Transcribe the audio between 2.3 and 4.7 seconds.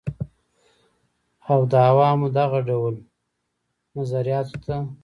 دغه ډول نظریاتو